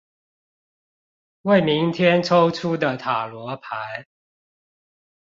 [1.43, 4.07] 為明天抽出的塔羅牌